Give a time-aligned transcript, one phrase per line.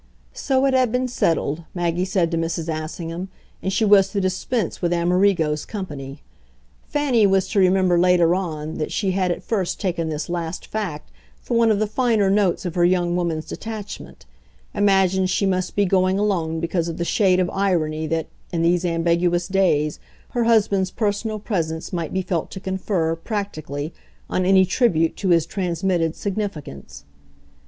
[0.33, 2.67] So it had been settled, Maggie said to Mrs.
[2.69, 3.29] Assingham,
[3.61, 6.23] and she was to dispense with Amerigo's company.
[6.87, 11.11] Fanny was to remember later on that she had at first taken this last fact
[11.39, 14.25] for one of the finer notes of her young woman's detachment,
[14.73, 18.83] imagined she must be going alone because of the shade of irony that, in these
[18.83, 19.99] ambiguous days,
[20.29, 23.93] her husband's personal presence might be felt to confer, practically,
[24.31, 27.03] on any tribute to his transmitted significance.